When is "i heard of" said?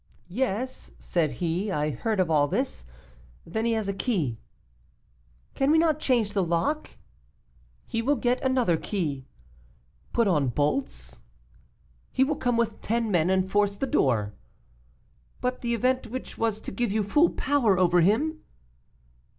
1.71-2.31